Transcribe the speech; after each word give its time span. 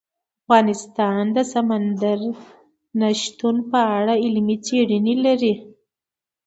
افغانستان 0.43 1.21
د 1.35 1.37
سمندر 1.53 2.19
نه 2.99 3.09
شتون 3.21 3.55
په 3.71 3.79
اړه 3.97 4.13
علمي 4.23 4.57
څېړنې 4.65 5.15
لري. 5.25 5.53